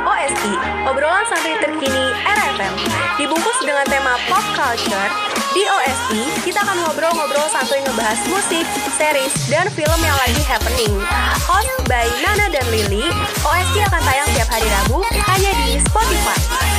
[0.00, 0.54] OSI,
[0.88, 2.74] obrolan santai terkini RFM.
[3.20, 5.10] Dibungkus dengan tema pop culture,
[5.52, 8.64] di OSI kita akan ngobrol-ngobrol santuy ngebahas musik,
[8.96, 10.92] series, dan film yang lagi happening.
[11.44, 13.12] Host by Nana dan Lily,
[13.44, 16.71] OSI akan tayang tiap hari Rabu hanya di Spotify.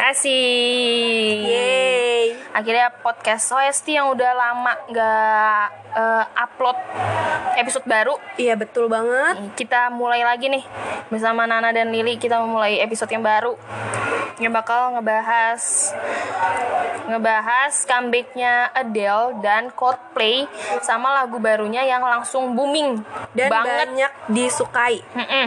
[0.00, 1.44] Kasih.
[1.44, 2.32] Yeay.
[2.50, 6.78] Akhirnya podcast OST yang udah lama nggak eh, upload
[7.54, 9.36] episode baru, Iya betul banget.
[9.54, 10.64] kita mulai lagi nih
[11.12, 13.60] bersama Nana dan Lili kita memulai episode yang baru
[14.40, 15.92] yang bakal ngebahas
[17.04, 20.48] ngebahas comebacknya Adele dan Coldplay
[20.80, 23.04] sama lagu barunya yang langsung booming
[23.36, 23.76] Dan banget.
[23.84, 25.04] banyak disukai.
[25.12, 25.46] Mm-mm.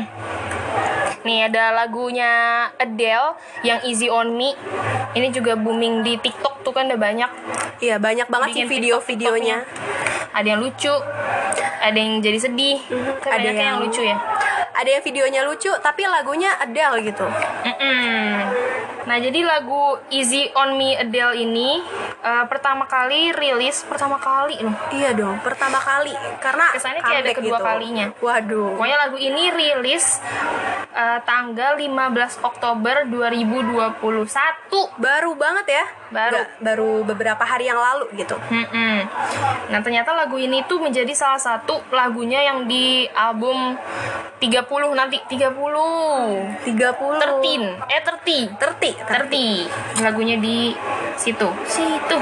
[1.24, 2.32] Nih ada lagunya
[2.76, 4.52] Adele yang Easy on Me.
[5.16, 7.32] Ini juga booming di TikTok tuh kan udah banyak.
[7.80, 9.64] Iya banyak banget sih video-videonya.
[10.34, 10.92] Ada yang lucu,
[11.80, 12.82] ada yang jadi sedih,
[13.24, 14.18] ada ada yang, yang- yang lucu ya.
[14.74, 17.24] Ada yang videonya lucu tapi lagunya Adele gitu.
[17.62, 18.32] Mm-mm.
[19.06, 21.78] Nah jadi lagu Easy on Me Adele ini
[22.24, 24.74] eh, pertama kali rilis pertama kali loh.
[24.96, 27.68] Iya dong, pertama kali karena Kesannya kayak ada kedua gitu.
[27.68, 28.06] kalinya.
[28.24, 28.80] Waduh.
[28.80, 30.24] Pokoknya lagu ini rilis
[30.96, 34.00] eh, tanggal 15 Oktober 2021.
[34.98, 35.86] Baru banget ya.
[36.14, 36.38] Baru.
[36.38, 38.38] Nggak, baru beberapa hari yang lalu gitu.
[38.50, 38.98] Mm-mm.
[39.74, 43.76] Nah ternyata lagu ini tuh menjadi salah satu lagunya yang di album
[44.38, 45.50] 30 nanti 30
[46.68, 48.40] 30 13 eh 30 Terti,
[49.08, 49.54] terti.
[49.98, 50.76] 30 lagunya di
[51.16, 52.18] situ situ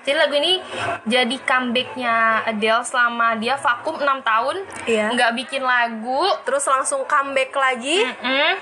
[0.00, 0.58] jadi lagu ini
[1.04, 2.14] jadi comebacknya
[2.46, 5.06] Adele selama dia vakum 6 tahun Iya.
[5.12, 8.02] nggak bikin lagu Terus langsung comeback lagi.
[8.02, 8.52] Mm-mm.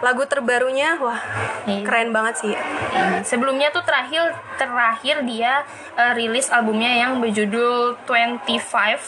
[0.00, 1.18] Lagu terbarunya wah
[1.64, 1.82] Iya.
[1.82, 2.54] keren banget sih.
[3.22, 9.00] Sebelumnya tuh terakhir terakhir dia eh, rilis albumnya yang berjudul 25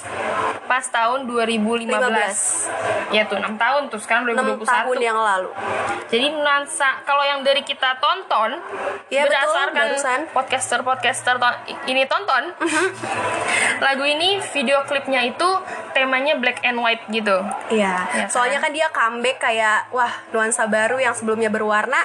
[0.66, 1.86] pas tahun 2015.
[1.86, 3.14] 15.
[3.14, 4.66] Ya tuh 6 tahun tuh sekarang 6 2021.
[4.66, 5.50] tahun yang lalu.
[6.06, 8.58] Jadi nuansa kalau yang dari kita tonton
[9.06, 9.38] Iya, betul,
[10.16, 10.32] barusan.
[10.32, 12.44] podcaster-podcaster to- ini tonton.
[13.76, 15.44] lagu ini video klipnya itu
[15.92, 17.44] temanya black and white gitu.
[17.68, 17.94] Iya.
[18.08, 18.28] Kan?
[18.32, 22.00] Soalnya kan dia comeback kayak wah nuansa baru yang sebelumnya berwarna.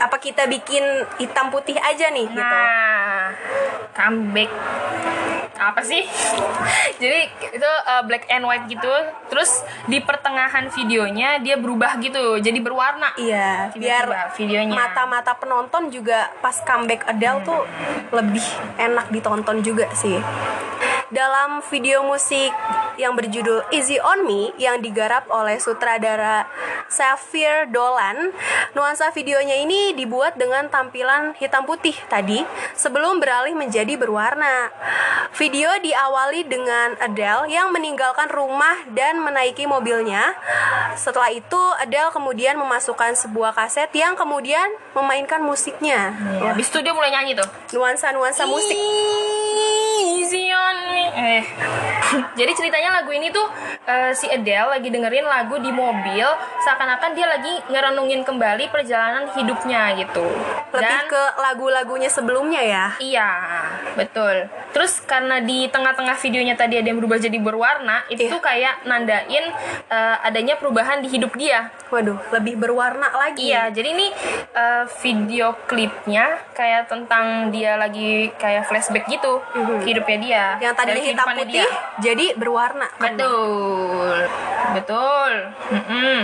[0.00, 0.82] Apa kita bikin
[1.20, 2.40] hitam putih aja nih gitu.
[2.40, 3.36] Nah,
[3.92, 4.50] comeback
[5.60, 6.00] apa sih?
[6.96, 7.20] Jadi
[7.52, 8.88] itu uh, black and white gitu.
[9.28, 13.12] Terus di pertengahan videonya dia berubah gitu, jadi berwarna.
[13.20, 14.74] Iya, biar Tiba-tiba videonya.
[14.74, 17.60] mata-mata penonton juga pas comeback Adele tuh
[18.16, 18.46] lebih
[18.80, 20.16] enak ditonton juga sih.
[21.10, 22.54] Dalam video musik
[23.00, 26.44] yang berjudul Easy on Me yang digarap oleh sutradara
[26.92, 28.34] Xavier Dolan,
[28.76, 32.42] nuansa videonya ini dibuat dengan tampilan hitam putih tadi
[32.74, 34.68] sebelum beralih menjadi berwarna.
[35.38, 40.34] Video diawali dengan Adele yang meninggalkan rumah dan menaiki mobilnya.
[40.98, 46.12] Setelah itu Adele kemudian memasukkan sebuah kaset yang kemudian memainkan musiknya.
[46.42, 47.46] Ya, habis itu dia mulai nyanyi tuh.
[47.78, 48.74] Nuansa-nuansa musik.
[50.02, 51.02] Easy on me.
[51.14, 51.44] Eh.
[52.10, 53.46] Jadi ceritanya lagu ini tuh
[53.86, 56.26] eh, si Adele lagi dengerin lagu di mobil,
[56.66, 60.26] seakan-akan dia lagi ngerenungin kembali perjalanan hidupnya gitu.
[60.74, 62.86] Lebih ke lagu-lagunya sebelumnya ya.
[62.98, 63.30] Iya,
[63.94, 64.50] betul.
[64.74, 69.50] Terus karena di tengah-tengah videonya tadi ada yang berubah jadi berwarna, itu tuh kayak nandain
[69.90, 71.70] eh, adanya perubahan di hidup dia.
[71.90, 73.50] Waduh, lebih berwarna lagi.
[73.50, 74.06] Iya, jadi ini
[74.50, 79.82] eh, video klipnya kayak tentang dia lagi kayak flashback gitu Mhm.
[79.82, 80.44] hidupnya dia.
[80.60, 81.66] Yang tadinya Dari hitam putih
[82.00, 82.86] jadi berwarna.
[82.96, 84.10] Betul,
[84.72, 85.32] betul.
[85.68, 86.18] Mm-mm.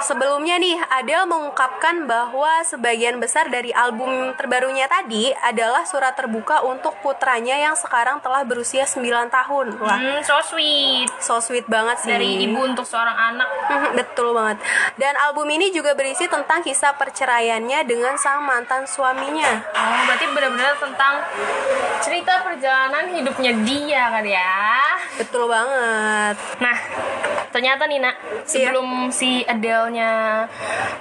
[0.00, 6.94] Sebelumnya nih, Adele mengungkapkan bahwa sebagian besar dari album terbarunya tadi adalah surat terbuka untuk
[6.98, 9.66] putranya yang sekarang telah berusia 9 tahun.
[9.76, 11.10] Wah, Hmm, so sweet.
[11.18, 12.08] so sweet banget sih.
[12.08, 13.48] Dari ibu untuk seorang anak.
[13.68, 14.58] Mhm, Betul banget.
[14.96, 19.60] Dan album ini juga berisi tentang kisah perceraiannya dengan sang mantan suaminya.
[19.74, 21.14] Oh, berarti benar-benar tentang
[22.00, 24.56] cerita perjalanan hidupnya dia kan ya.
[25.18, 26.36] Betul banget.
[26.62, 26.76] Nah,
[27.58, 28.14] ternyata nih nak,
[28.46, 30.46] sebelum si Adele-nya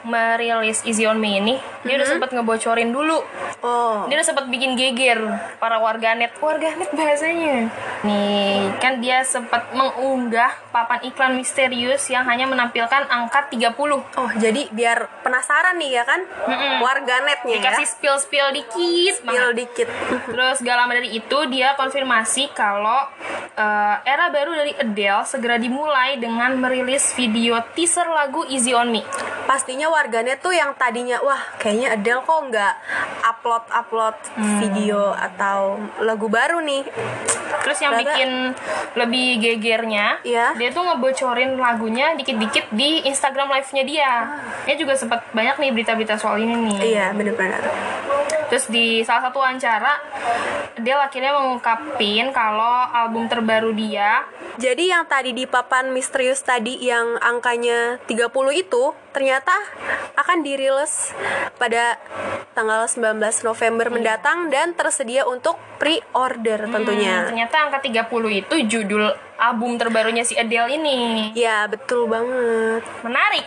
[0.01, 1.53] merilis Easy on Me ini,
[1.85, 3.21] dia udah sempat ngebocorin dulu.
[3.61, 5.21] Oh, Dia udah sempat bikin geger
[5.61, 6.33] para warganet.
[6.41, 7.69] Warganet bahasanya.
[8.01, 13.73] Nih, kan dia sempat mengunggah papan iklan misterius yang hanya menampilkan angka 30.
[14.17, 16.21] oh jadi biar penasaran nih ya kan?
[16.25, 16.81] Mm-mm.
[16.81, 17.61] Warganetnya ya.
[17.61, 19.57] Dikasih spill-spill dikit Spill banget.
[19.61, 19.87] dikit.
[20.33, 23.09] Terus gak lama dari itu dia konfirmasi kalau
[23.53, 28.87] eh, era baru dari Adele segera dimulai dengan dengan merilis video teaser lagu Easy on
[28.87, 29.03] Me.
[29.43, 32.73] Pastinya warganet tuh yang tadinya wah kayaknya Adele kok nggak
[33.19, 34.55] upload upload Hmm.
[34.63, 36.87] video atau lagu baru nih.
[37.67, 38.55] Terus yang bikin
[38.95, 40.55] lebih gegernya, Iya.
[40.55, 44.11] dia tuh ngebocorin lagunya dikit-dikit di Instagram live-nya dia.
[44.63, 46.77] Dia juga sempat banyak nih berita-berita soal ini nih.
[46.95, 47.59] Iya bener-bener.
[48.47, 49.93] Terus di salah satu wawancara,
[50.81, 54.25] dia akhirnya mengungkapin kalau album terbaru dia
[54.57, 59.53] Jadi yang tadi di papan misterius tadi yang angkanya 30 itu ternyata
[60.17, 61.13] akan dirilis
[61.61, 62.01] pada
[62.57, 67.21] tanggal 19 November mendatang dan tersedia untuk pre-order tentunya.
[67.21, 71.31] Hmm, ternyata angka 30 itu judul album terbarunya si Adele ini.
[71.31, 72.81] Ya, betul banget.
[73.01, 73.45] Menarik.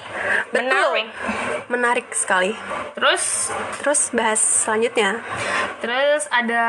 [0.48, 0.64] Betul.
[0.66, 1.08] Menarik.
[1.66, 2.54] Menarik sekali.
[2.94, 5.22] Terus Terus bahas selanjutnya.
[5.80, 6.66] terus ada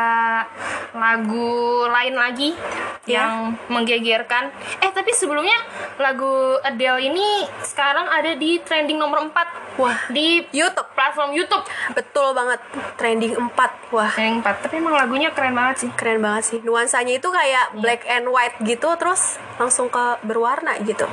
[0.92, 1.52] lagu
[1.86, 2.56] lain lagi
[3.04, 3.26] Ya.
[3.26, 4.54] yang menggegerkan.
[4.78, 5.58] Eh, tapi sebelumnya
[5.98, 6.32] lagu
[6.62, 7.28] Adele ini
[7.60, 10.86] sekarang ada di trending nomor 4 Wah, di YouTube.
[10.94, 11.66] platform YouTube.
[11.92, 12.62] Betul banget.
[12.96, 13.90] Trending 4.
[13.90, 14.64] Wah, Trending 4.
[14.64, 15.90] Tapi emang lagunya keren banget sih.
[15.92, 16.60] keren banget sih.
[16.62, 19.11] Nuansanya itu kayak black and white gitu terus
[19.56, 21.06] langsung ke berwarna gitu.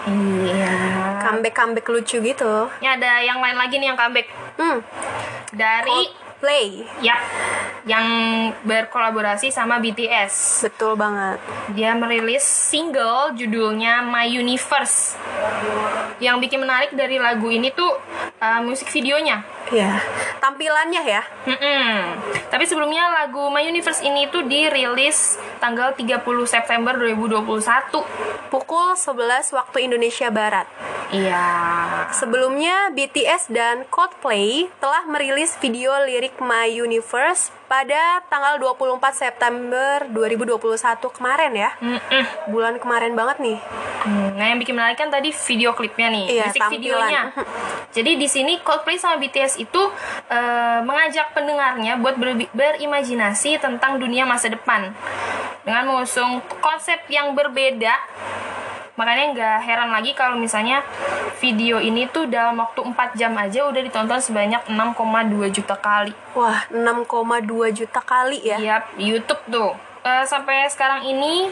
[0.44, 0.72] Iya.
[1.20, 2.52] Comeback-comeback lucu gitu.
[2.78, 4.82] Ini ada yang lain lagi nih yang comeback Hmm,
[5.50, 6.86] dari play.
[6.98, 7.18] ya
[7.82, 8.06] yang
[8.62, 10.66] berkolaborasi sama BTS.
[10.66, 11.40] Betul banget.
[11.72, 15.16] Dia merilis single judulnya My Universe.
[16.18, 17.96] Yang bikin menarik dari lagu ini tuh
[18.38, 19.40] uh, musik videonya.
[19.68, 20.00] Ya,
[20.40, 21.22] tampilannya ya.
[21.44, 21.92] Mm-mm.
[22.48, 28.48] Tapi sebelumnya lagu My Universe ini tuh dirilis tanggal 30 September 2021.
[28.48, 30.64] Pukul 11 waktu Indonesia Barat.
[31.08, 31.44] Iya.
[32.12, 40.60] Sebelumnya, BTS dan Coldplay telah merilis video lirik My Universe pada tanggal 24 September 2021
[41.10, 41.70] kemarin ya.
[41.78, 42.24] Mm-mm.
[42.48, 43.58] Bulan kemarin banget nih.
[43.98, 47.22] Hmm, Nah, yang bikin menarik kan tadi video klipnya nih, Iya, musik videonya.
[47.90, 49.82] Jadi di sini Coldplay sama BTS itu
[50.28, 54.92] eh, mengajak pendengarnya buat ber- berimajinasi tentang dunia masa depan
[55.64, 57.96] dengan mengusung konsep yang berbeda.
[58.98, 60.82] Makanya nggak heran lagi kalau misalnya
[61.38, 66.10] video ini tuh dalam waktu 4 jam aja udah ditonton sebanyak 6,2 juta kali.
[66.34, 68.58] Wah, 6,2 juta kali ya.
[68.58, 69.78] Yap, YouTube tuh.
[70.02, 71.46] Eh, sampai sekarang ini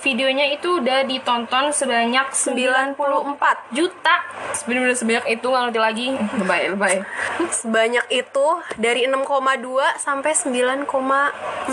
[0.00, 4.14] videonya itu udah ditonton sebanyak 94 94 juta.
[4.56, 6.06] Sebenarnya sebanyak itu nggak ngerti lagi.
[6.40, 6.96] Lebay, lebay.
[7.60, 8.46] Sebanyak itu
[8.80, 10.88] dari 6,2 sampai 9,4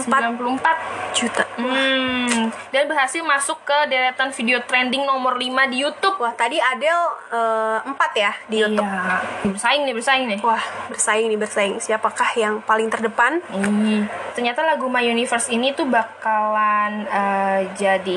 [0.06, 1.44] 94 juta.
[1.58, 6.22] Hmm, dan berhasil masuk ke deretan video trending nomor 5 di YouTube.
[6.22, 8.86] Wah, tadi Adele eh, 4 ya di YouTube.
[8.86, 9.18] Iya,
[9.50, 10.40] bersaing nih, bersaing nih.
[10.46, 10.64] Wah,
[10.94, 11.76] bersaing nih, bersaing.
[11.82, 13.42] Siapakah yang paling terdepan?
[13.50, 14.06] Ih,
[14.38, 18.17] ternyata lagu My Universe ini tuh bakalan eh, jadi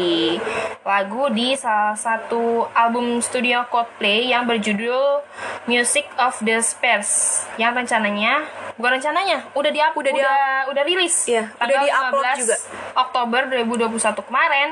[0.87, 5.23] lagu di salah satu album studio Coldplay yang berjudul
[5.69, 7.45] Music of the Spheres.
[7.61, 8.49] Yang rencananya
[8.81, 10.41] bukan rencananya udah di Udah udah di- udah,
[10.73, 12.57] udah rilis Iya, udah di-upload 15 juga.
[12.97, 14.69] Oktober 2021 kemarin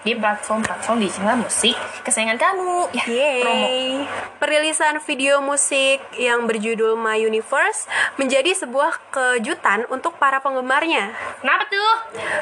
[0.00, 3.04] di platform-platform digital musik kesayangan kamu ya
[3.38, 4.08] promo Yeay.
[4.34, 7.84] Perilisan video musik yang berjudul My Universe
[8.16, 11.12] menjadi sebuah kejutan untuk para penggemarnya.
[11.38, 11.92] kenapa tuh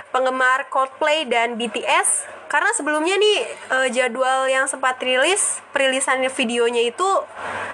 [0.09, 7.06] Penggemar Coldplay dan BTS karena sebelumnya nih eh, jadwal yang sempat rilis perilisannya videonya itu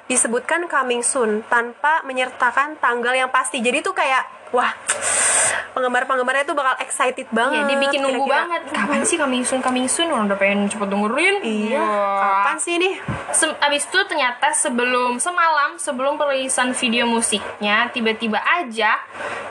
[0.04, 3.64] disebutkan coming soon tanpa menyertakan tanggal yang pasti.
[3.64, 4.70] Jadi tuh kayak wah
[5.72, 7.60] penggemar-penggemarnya tuh bakal excited banget.
[7.60, 8.40] ya dibikin nunggu kira-kira.
[8.48, 12.16] banget kapan sih coming soon coming soon orang udah pengen cepet dengerin Iya, Wah.
[12.40, 12.94] kapan sih nih?
[13.30, 18.96] Se- abis itu ternyata sebelum semalam sebelum perilisan video musiknya tiba-tiba aja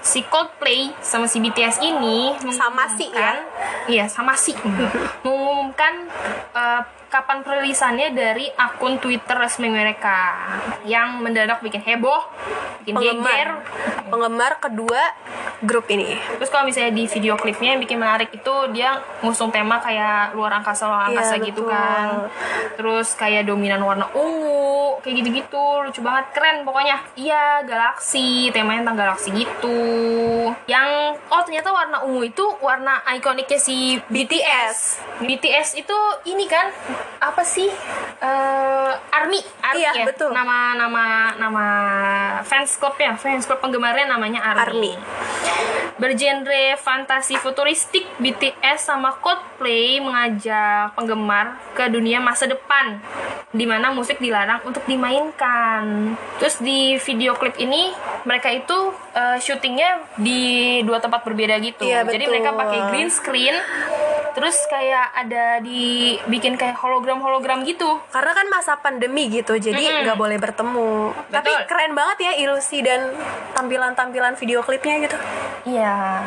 [0.01, 3.13] si Coldplay sama si BTS ini Sama si, ya?
[3.13, 3.45] mengumumkan-
[3.85, 4.57] iya sama si
[5.23, 6.09] mengumumkan
[6.51, 10.35] eh, kapan perilisannya dari akun Twitter resmi mereka
[10.83, 12.21] yang mendadak bikin heboh
[12.85, 13.49] bikin geger Penggemar,
[14.09, 15.01] penggemar kedua
[15.63, 16.19] grup ini.
[16.37, 20.61] Terus kalau misalnya di video klipnya yang bikin menarik itu dia ngusung tema kayak luar
[20.61, 21.71] angkasa luar Iya, angkasa gitu betul.
[21.71, 22.07] kan.
[22.75, 26.97] Terus kayak dominan warna ungu, kayak gitu-gitu, lucu banget, keren pokoknya.
[27.17, 29.81] Iya, galaksi, temanya tentang galaksi gitu.
[30.67, 30.89] Yang
[31.31, 35.01] oh ternyata warna ungu itu warna ikoniknya si BTS.
[35.23, 35.97] BTS itu
[36.29, 36.69] ini kan
[37.19, 37.67] apa sih?
[38.19, 40.05] Eh Army, Army Iya, ya.
[40.05, 40.31] betul.
[40.31, 41.03] Nama nama
[41.37, 41.65] nama
[42.43, 44.93] fans clubnya, fans club penggemarnya namanya Army.
[44.93, 44.93] Army.
[45.95, 52.99] Bergenre fantasi futuristik, BTS sama Coldplay mengajak penggemar ke dunia masa depan
[53.55, 56.11] di mana musik dilarang untuk dimainkan.
[56.43, 57.95] Terus di video klip ini
[58.27, 58.75] mereka itu
[59.15, 61.87] eh, syutingnya di dua tempat berbeda gitu.
[61.87, 62.31] Iya, Jadi betul.
[62.35, 63.55] mereka pakai green screen
[64.35, 70.19] terus kayak ada dibikin kayak hologram hologram gitu Karena kan masa pandemi gitu, jadi nggak
[70.19, 71.15] boleh bertemu.
[71.31, 71.67] Tapi Betul.
[71.71, 73.15] keren banget ya ilusi dan
[73.55, 75.17] tampilan-tampilan video klipnya gitu.
[75.65, 76.21] iya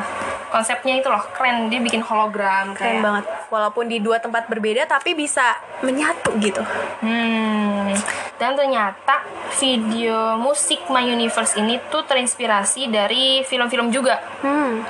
[0.48, 3.24] konsepnya itu loh keren dia bikin hologram Keren kayak banget.
[3.48, 6.60] Walaupun di dua tempat berbeda, tapi bisa menyatu gitu.
[7.04, 7.92] Hmm,
[8.36, 9.24] dan ternyata
[9.56, 14.20] video musik My Universe ini tuh terinspirasi dari film-film juga.
[14.44, 14.84] Hmm.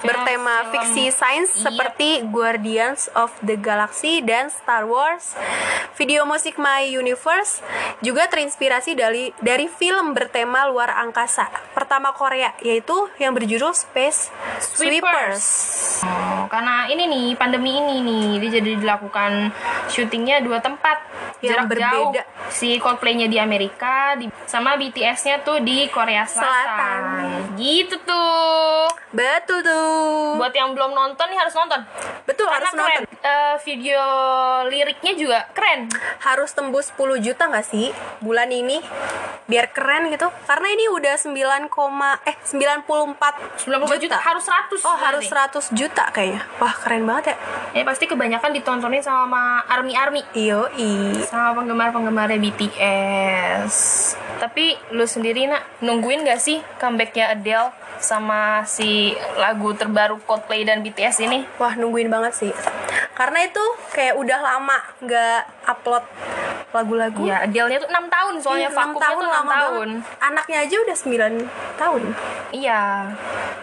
[0.00, 1.62] Bertema film- fiksi sains Iya.
[1.68, 5.36] seperti Guardians of the Galaxy dan Star Wars.
[5.94, 7.60] Video musik My Universe
[8.00, 15.44] juga terinspirasi dari dari film bertema luar angkasa pertama Korea yaitu yang berjudul Space Sweepers.
[16.00, 19.52] Oh, karena ini nih pandemi ini nih dia jadi dilakukan
[19.86, 20.96] syutingnya dua tempat
[21.40, 21.90] Yang jarak berbeda.
[21.92, 22.12] jauh.
[22.50, 26.50] Si Coldplay-nya di Amerika, di, sama BTS-nya tuh di Korea Selatan.
[26.50, 27.00] Selatan.
[27.54, 28.88] Gitu tuh.
[29.10, 30.38] Betul tuh.
[30.38, 31.80] Buat yang belum nonton nih harus nonton.
[32.24, 33.02] Betul Karena harus nonton.
[33.06, 33.20] keren.
[33.20, 34.02] Eh, video
[34.66, 35.90] liriknya juga keren.
[36.20, 38.78] Harus tembus 10 juta nggak sih bulan ini?
[39.46, 40.30] Biar keren gitu.
[40.46, 41.66] Karena ini udah 9,
[42.22, 44.16] eh 94 90 juta.
[44.18, 45.34] harus 100 Oh, harus berarti.
[45.70, 46.42] 100 juta kayaknya.
[46.58, 47.36] Wah, keren banget ya.
[47.70, 51.22] Ya pasti kebanyakan ditontonin sama army-army Yoi.
[51.26, 53.74] sama penggemar-penggemarnya BTS.
[54.42, 60.80] Tapi lu sendiri nak nungguin gak sih comebacknya Adele sama si lagu terbaru Coldplay dan
[60.82, 61.44] BTS ini?
[61.60, 62.52] Wah, nungguin banget sih.
[63.14, 63.60] Karena itu
[63.92, 66.04] kayak udah lama nggak upload
[66.72, 67.28] lagu-lagu.
[67.28, 69.88] Ya Adele-nya tuh 6 tahun soalnya Iya, enam vakumnya tuh 6 lama tahun.
[70.00, 70.24] banget.
[70.24, 71.34] Anaknya aja udah 9
[71.76, 72.02] tahun.
[72.56, 72.82] Iya.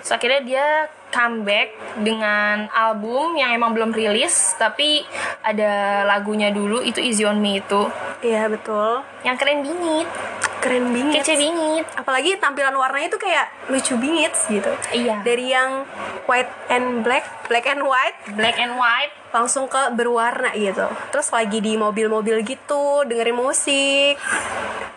[0.06, 0.68] Terus akhirnya dia
[1.10, 5.02] comeback dengan album yang emang belum rilis tapi
[5.42, 7.88] ada lagunya dulu itu Easy on Me itu
[8.18, 9.06] Iya, betul.
[9.22, 10.10] yang keren bingit,
[10.58, 11.22] Keren bingit.
[11.22, 11.86] kece bingit.
[11.94, 14.74] Apalagi tampilan warnanya tuh kayak lucu bingit gitu.
[14.90, 15.22] Iya.
[15.22, 15.86] Dari yang
[16.26, 19.14] white and black, black and white Black and white.
[19.30, 20.90] langsung ke berwarna gitu.
[21.14, 24.18] Terus lagi di mobil-mobil gitu, dengerin musik.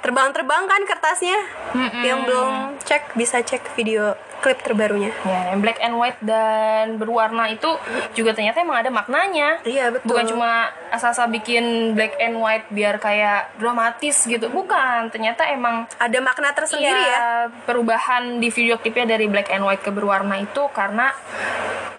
[0.00, 1.38] Terbang-terbang kan kertasnya.
[1.76, 2.02] Mm-mm.
[2.02, 2.52] Yang belum
[2.84, 5.12] cek bisa cek video klip terbarunya.
[5.22, 7.68] Ya, yang black and white dan berwarna itu
[8.16, 9.60] juga ternyata emang ada maknanya.
[9.62, 10.08] Iya, betul.
[10.16, 14.48] Bukan cuma asal-asal bikin black and white biar kayak dramatis gitu.
[14.48, 17.28] Bukan, ternyata emang Ada makna tersendiri Iya, ya.
[17.68, 21.12] perubahan di video klipnya dari black and white ke berwarna itu karena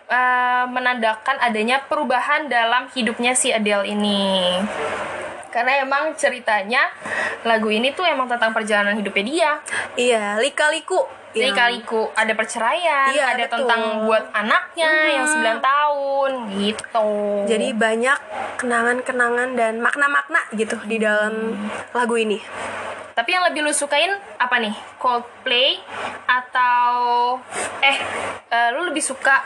[0.10, 4.58] eh, menandakan adanya perubahan dalam hidupnya si Adele ini.
[5.51, 6.88] Karena emang ceritanya
[7.43, 9.51] lagu ini tuh emang tentang perjalanan hidupnya dia.
[10.00, 11.20] Iya, lika-liku.
[11.31, 13.57] Jadi Yang- kaliku ada perceraian, Iya, ada betul.
[13.63, 17.09] tentang buat anaknya yang 9 tahun gitu.
[17.47, 18.19] Jadi banyak
[18.57, 21.55] kenangan-kenangan dan makna-makna gitu di dalam
[21.91, 22.39] lagu ini.
[23.11, 24.71] Tapi yang lebih lu sukain apa nih?
[24.95, 25.77] Coldplay
[26.25, 27.38] atau
[27.79, 27.97] eh
[28.47, 29.43] eh, lu lebih suka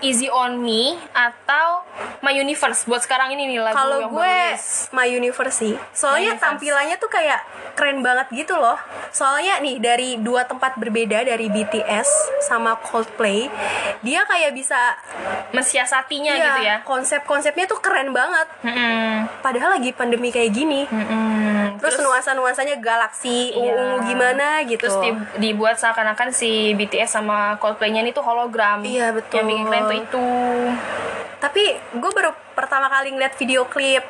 [0.00, 1.86] Easy on Me atau
[2.20, 4.90] My Universe buat sekarang ini nih lagu Kalau yang gue rilis?
[4.90, 5.74] My Universe sih.
[5.90, 6.42] Soalnya My Universe.
[6.44, 7.40] tampilannya tuh kayak
[7.74, 8.76] keren banget gitu loh.
[9.08, 12.08] Soalnya nih dari dua tempat berbeda dari BTS
[12.44, 13.48] sama Coldplay,
[14.00, 14.76] dia kayak bisa
[15.50, 16.76] mensiasatinya iya, gitu ya.
[16.84, 18.46] Konsep-konsepnya tuh keren banget.
[18.62, 19.26] Mm-mm.
[19.40, 20.84] Padahal lagi pandemi kayak gini.
[20.86, 21.80] Mm-mm.
[21.80, 23.74] Terus, nuansa-nuansanya galaksi, Iya.
[23.74, 24.86] ungu gimana gitu.
[24.86, 28.80] Terus di- dibuat seakan-akan si BTS sama Coldplay-nya ini tuh hologram.
[28.84, 29.40] Iya, betul.
[29.42, 30.26] Yang bikin keren tuh itu.
[31.40, 31.62] Tapi
[32.00, 34.04] gue baru pertama kali ngeliat video klip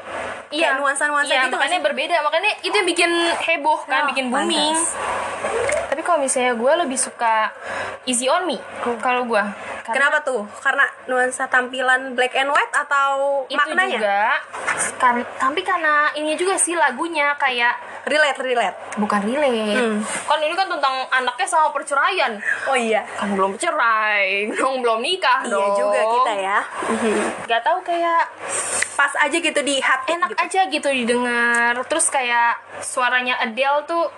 [0.55, 3.11] kayak nuansa-nuansa iya, gitu makanya berbeda makanya itu yang bikin
[3.43, 5.74] heboh kan Oh, bikin booming pantas.
[5.95, 7.55] Tapi kalau misalnya gue lebih suka
[8.03, 8.59] Easy on Me
[8.99, 9.45] kalau gue
[9.85, 10.49] Kenapa tuh?
[10.59, 13.95] Karena nuansa tampilan black and white atau itu maknanya?
[13.95, 14.19] juga
[14.97, 18.77] kan tapi karena ini juga sih lagunya kayak Relate, relate.
[18.97, 19.97] bukan relate Hmm.
[20.03, 22.37] kan ini kan tentang anaknya sama perceraian
[22.67, 23.07] Oh iya.
[23.15, 26.59] kan belum cerai dong belum nikah Iya dong juga kita ya.
[27.47, 28.29] Gak tahu kayak
[28.95, 30.41] Pas aja gitu di hati enak gitu.
[30.41, 34.09] aja gitu didengar terus kayak suaranya Adele tuh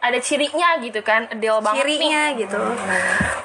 [0.00, 2.58] ada cirinya gitu kan Adele banget nih Cirinya gitu.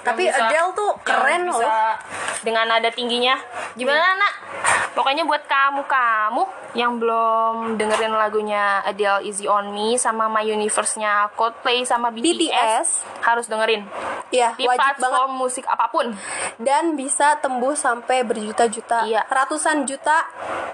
[0.02, 1.94] Tapi bisa- Adele tuh keren bisa loh.
[2.42, 3.36] dengan nada tingginya
[3.76, 4.34] gimana nak
[4.96, 11.32] pokoknya buat kamu kamu yang belum dengerin lagunya Adele Easy on Me sama My Universe-nya
[11.32, 12.88] Coldplay sama BTS, BTS.
[13.22, 13.84] harus dengerin
[14.28, 15.00] Iya, di wajib banget.
[15.00, 16.12] platform musik apa pun
[16.58, 19.24] Dan bisa tembus sampai berjuta-juta, Iya.
[19.26, 20.26] ratusan juta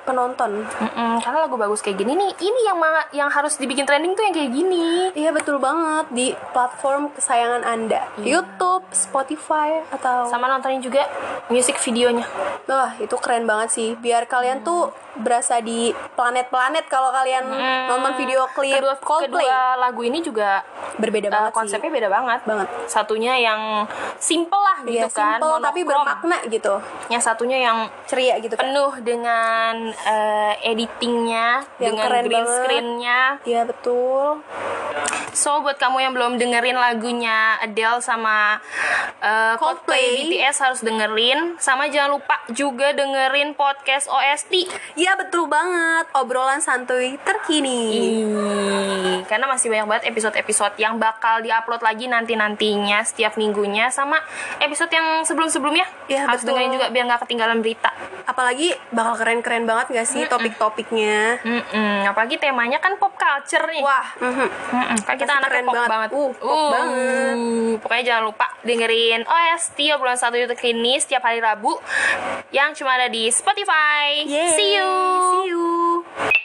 [0.01, 0.65] penonton.
[0.65, 2.77] Mm-mm, karena lagu bagus kayak gini nih ini yang
[3.11, 8.01] yang harus dibikin trending tuh yang kayak gini Iya betul banget di platform kesayangan Anda.
[8.17, 11.05] YouTube, Spotify atau sama nontonin juga
[11.47, 12.25] music videonya
[12.63, 13.89] Wah, itu keren banget sih.
[14.11, 15.87] Biar kalian tuh berasa di
[16.19, 17.47] planet-planet kalau kalian
[17.87, 19.47] nonton video klip kedua, Coldplay.
[19.47, 20.67] kedua lagu ini juga
[20.99, 21.95] berbeda eh, banget konsepnya sih.
[21.95, 22.39] beda banget.
[22.43, 22.67] Banget.
[22.87, 23.87] Satunya yang
[24.19, 26.75] simple lah gitu Iya, kan simple tapi bermakna gitu.
[27.07, 28.67] Yang satunya yang ceria gitu kan.
[28.67, 32.57] penuh dengan eh, editingnya Yang dengan keren green banget.
[32.59, 33.21] screennya.
[33.47, 34.43] Iya betul
[35.33, 38.59] so buat kamu yang belum dengerin lagunya Adele sama
[39.17, 39.57] eh, Coldplay.
[39.57, 40.07] Coldplay.
[40.37, 47.15] BTS harus dengerin sama jangan lupa juga dengerin podcast OST Iya betul banget obrolan santuy
[47.17, 47.81] terkini
[48.21, 54.19] Ih, karena masih banyak banget episode-episode yang bakal diupload lagi nanti-nantinya setiap minggunya sama
[54.57, 56.53] episode yang sebelum-sebelumnya Iya, harus betul.
[56.53, 57.91] dengerin juga biar nggak ketinggalan berita.
[58.21, 63.81] apalagi bakal keren-keren banget gak sih topik-topiknya Mm-mm, apalagi temanya kan pop culture nih.
[63.81, 64.47] wah mhm.
[64.71, 65.89] Mm-mm, kan kita anaknya keren banget.
[65.89, 66.09] banget.
[66.11, 67.35] Uh, pop banget.
[67.81, 71.77] Pokoknya jangan lupa dengerin OST obrolan satu YouTube ini setiap hari Rabu
[72.51, 74.25] yang cuma ada di Spotify.
[74.25, 74.91] Yeay, See you.
[75.45, 76.40] see you